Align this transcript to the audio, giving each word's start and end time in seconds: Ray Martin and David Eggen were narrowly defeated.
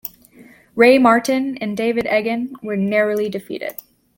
Ray 0.73 0.97
Martin 0.97 1.59
and 1.59 1.77
David 1.77 2.05
Eggen 2.07 2.53
were 2.63 2.75
narrowly 2.75 3.29
defeated. 3.29 3.83